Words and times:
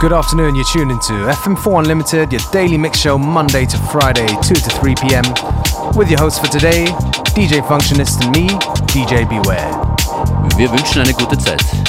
Good 0.00 0.12
afternoon, 0.12 0.54
you're 0.54 0.64
tuned 0.64 0.92
into 0.92 1.12
FM4 1.12 1.80
Unlimited, 1.80 2.30
your 2.30 2.40
daily 2.52 2.78
mix 2.78 3.00
show 3.00 3.18
Monday 3.18 3.66
to 3.66 3.76
Friday, 3.76 4.28
2 4.28 4.54
to 4.54 4.70
3 4.70 4.94
p.m. 4.94 5.24
With 5.96 6.08
your 6.08 6.20
host 6.20 6.40
for 6.40 6.46
today, 6.46 6.84
DJ 7.34 7.66
Functionist 7.66 8.22
and 8.24 8.30
me, 8.30 8.46
DJ 8.86 9.28
Beware. 9.28 9.68
Wir 10.56 10.70
wünschen 10.70 11.02
eine 11.02 11.12
gute 11.14 11.36
Zeit. 11.36 11.87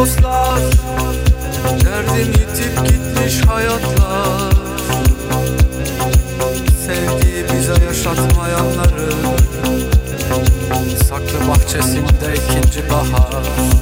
dostlar 0.00 0.60
Nereden 1.84 2.16
yitip 2.16 2.86
gitmiş 2.88 3.46
hayatlar. 3.46 4.52
Sevgiyi 6.86 7.44
bize 7.52 7.84
yaşatmayanların 7.84 9.14
Saklı 11.08 11.48
bahçesinde 11.48 12.34
ikinci 12.34 12.90
bahar. 12.90 13.79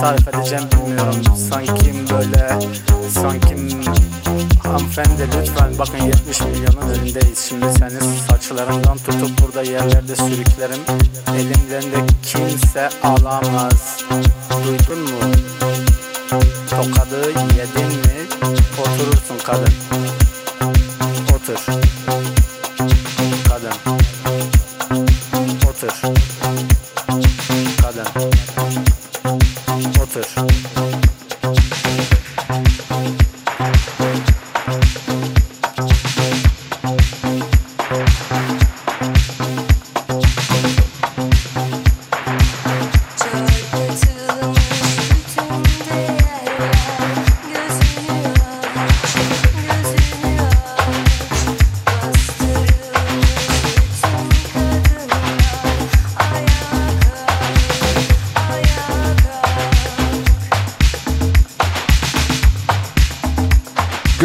Tarif 0.00 0.28
edeceğim 0.28 0.64
bilmiyorum. 0.72 1.22
Sanki 1.50 1.94
böyle 2.12 2.58
sanki 3.10 3.56
hanımefendi 4.62 5.28
lütfen 5.38 5.78
bakın 5.78 5.98
70 5.98 6.40
milyonun 6.40 6.88
önündeyiz. 6.94 7.38
Şimdi 7.48 7.66
senin 7.78 8.14
saçlarından 8.28 8.98
tutup 8.98 9.42
burada 9.42 9.62
yerlerde 9.62 10.16
sürüklerim. 10.16 10.80
Elimden 11.36 11.82
de 11.82 12.06
kimse 12.22 12.88
alamaz 13.02 13.35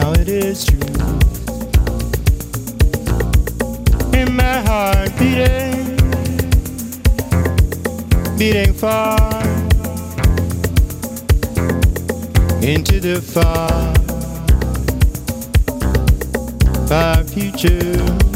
Now 0.00 0.12
it 0.12 0.30
is 0.30 0.64
true. 0.64 0.78
In 4.18 4.34
my 4.34 4.62
heart 4.62 5.10
beating, 5.18 5.96
beating 8.38 8.72
far 8.72 9.18
into 12.62 12.98
the 12.98 13.20
far, 13.20 13.92
far 16.88 17.22
future. 17.24 18.29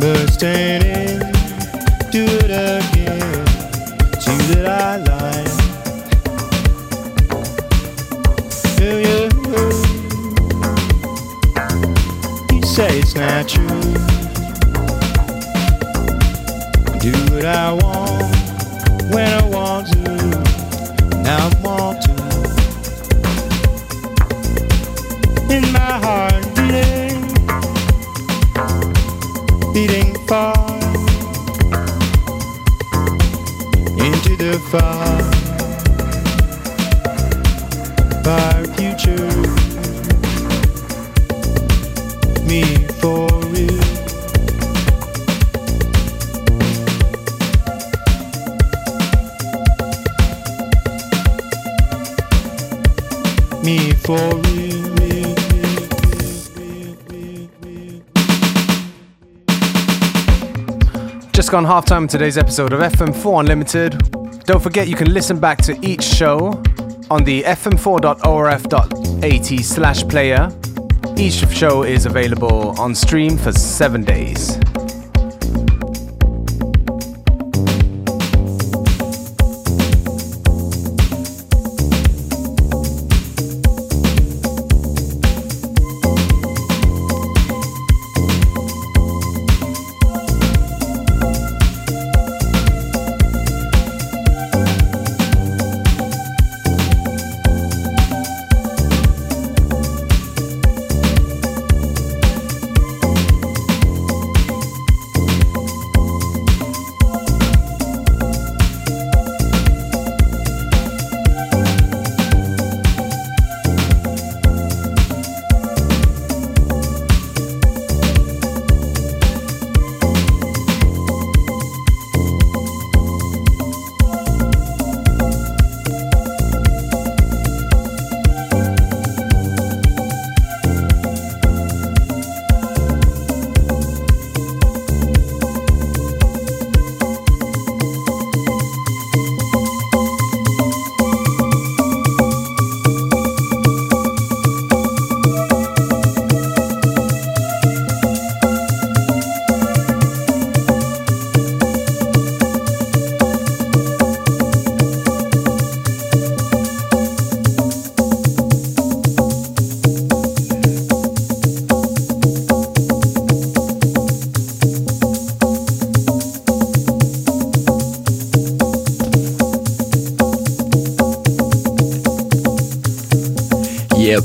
But 0.00 0.42
in, 0.42 1.18
do 2.10 2.24
it 2.24 2.50
again. 2.50 3.20
That 4.48 4.66
I 4.66 4.96
like. 4.96 5.46
You? 8.80 9.28
You 12.56 12.62
say 12.62 12.98
it's 12.98 13.14
not 13.14 13.46
true. 13.46 13.68
Do 16.98 17.12
what 17.34 17.44
I 17.44 17.72
want 17.72 18.34
when 19.14 19.28
I 19.28 19.39
Just 61.50 61.64
gone 61.64 61.82
halftime 61.82 62.08
today's 62.08 62.38
episode 62.38 62.72
of 62.72 62.78
FM4 62.78 63.40
Unlimited. 63.40 63.98
Don't 64.44 64.62
forget 64.62 64.86
you 64.86 64.94
can 64.94 65.12
listen 65.12 65.40
back 65.40 65.58
to 65.62 65.76
each 65.84 66.04
show 66.04 66.50
on 67.10 67.24
the 67.24 67.42
fm4.orf.at 67.42 69.64
slash 69.64 70.06
player. 70.06 70.48
Each 71.16 71.44
show 71.52 71.82
is 71.82 72.06
available 72.06 72.80
on 72.80 72.94
stream 72.94 73.36
for 73.36 73.50
seven 73.50 74.04
days. 74.04 74.60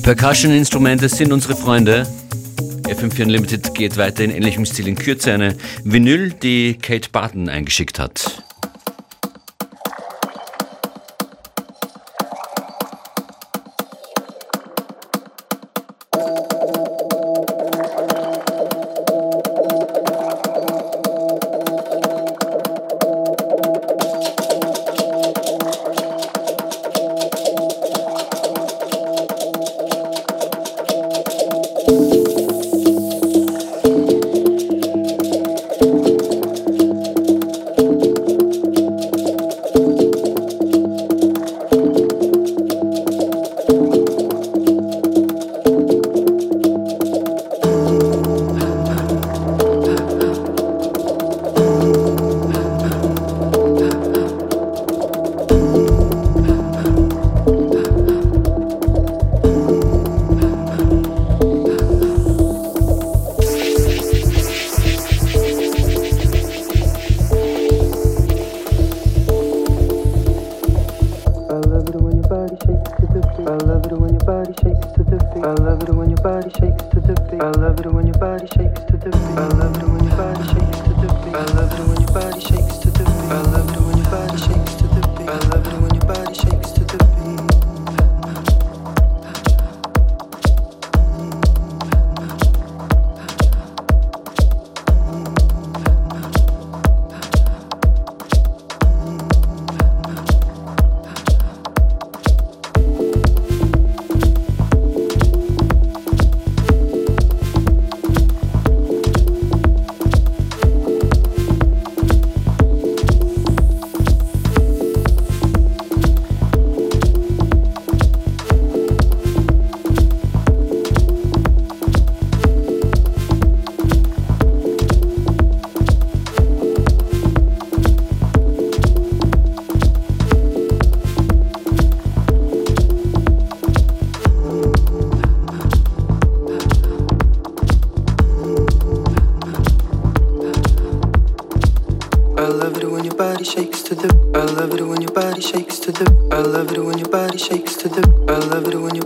Percussion-Instrumente 0.01 1.09
sind 1.09 1.31
unsere 1.31 1.55
Freunde. 1.55 2.07
FM4 2.83 3.23
Unlimited 3.23 3.73
geht 3.73 3.97
weiter 3.97 4.23
in 4.23 4.31
ähnlichem 4.31 4.65
Stil 4.65 4.87
in 4.87 4.95
Kürze 4.95 5.33
eine 5.33 5.55
Vinyl, 5.83 6.33
die 6.33 6.77
Kate 6.81 7.09
Barton 7.11 7.49
eingeschickt 7.49 7.99
hat. 7.99 8.34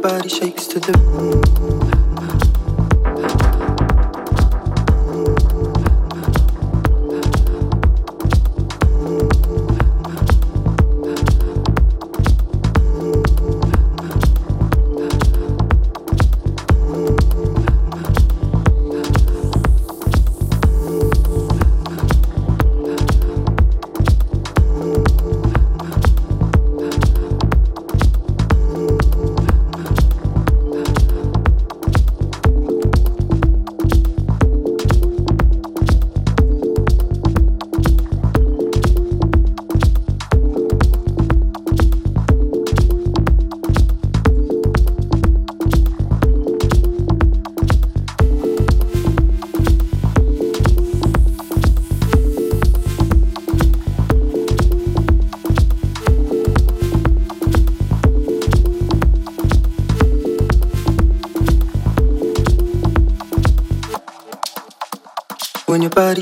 Body 0.02 1.38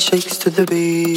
shakes 0.07 0.37
to 0.37 0.49
the 0.49 0.65
beat. 0.65 1.16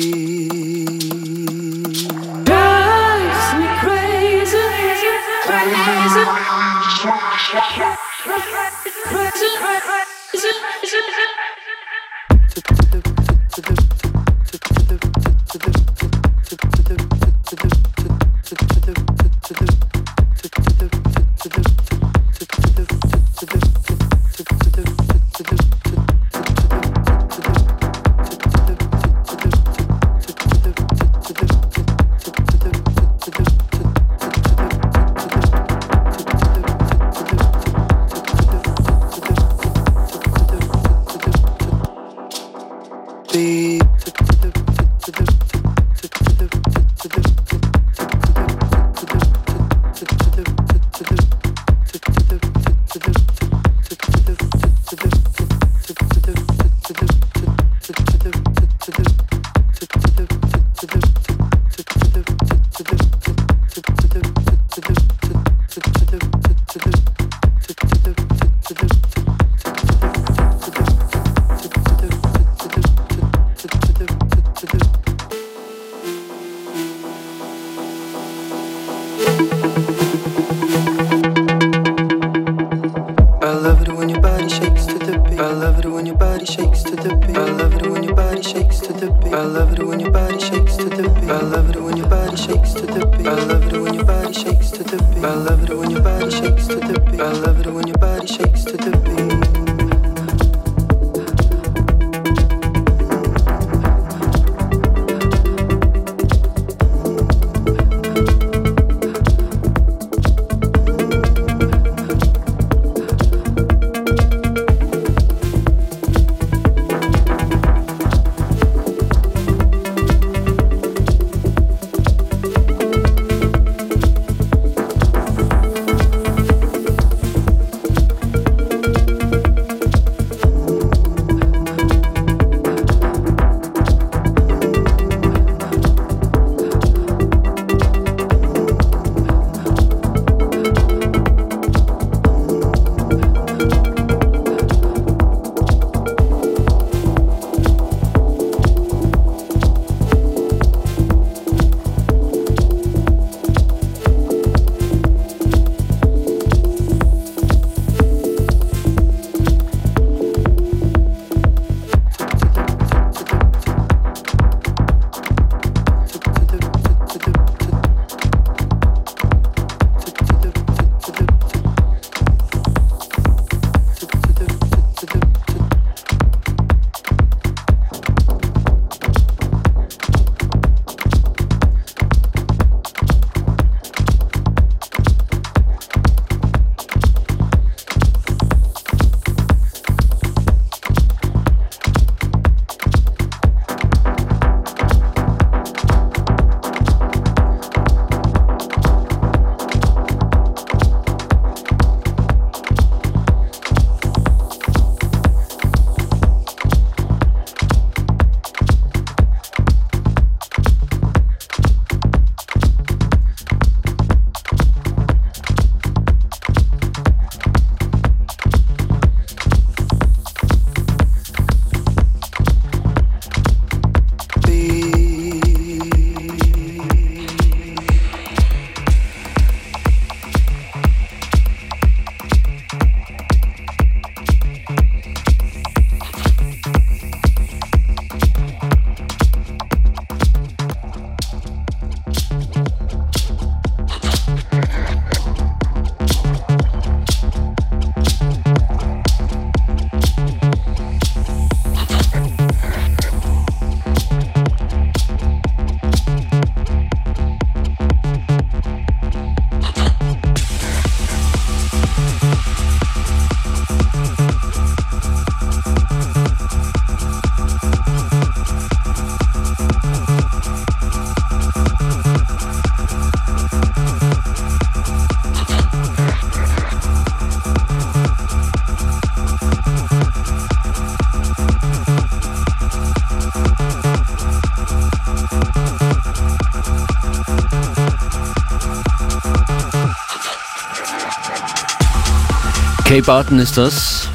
Kay 292.90 293.02
Barton 293.02 293.38
ist 293.38 293.56
das 293.56 294.08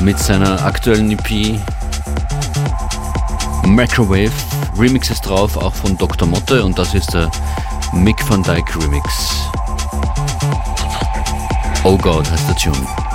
mit 0.00 0.18
seiner 0.18 0.64
aktuellen 0.64 1.12
EP 1.12 1.56
Microwave. 3.64 4.32
Remix 4.76 5.08
ist 5.08 5.20
drauf, 5.20 5.56
auch 5.56 5.72
von 5.72 5.96
Dr. 5.96 6.26
Motte 6.26 6.64
und 6.64 6.76
das 6.76 6.94
ist 6.94 7.14
der 7.14 7.30
Mick 7.92 8.28
van 8.28 8.42
Dyke 8.42 8.82
Remix. 8.82 9.08
Oh 11.84 11.96
God 11.96 12.28
heißt 12.28 12.48
der 12.48 12.56
Tune. 12.56 13.05